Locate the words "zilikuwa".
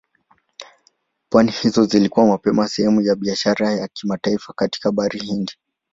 1.85-2.25